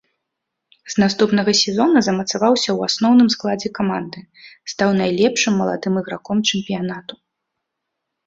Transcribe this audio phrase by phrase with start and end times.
[0.91, 4.19] З наступнага сезона замацаваўся ў асноўным складзе каманды,
[4.73, 7.13] стаў найлепшым маладым іграком чэмпіянату.